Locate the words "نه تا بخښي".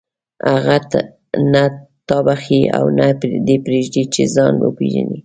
1.53-2.61